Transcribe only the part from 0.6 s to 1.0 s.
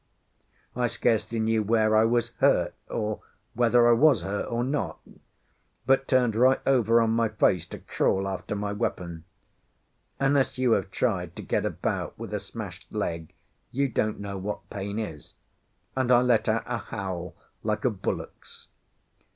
I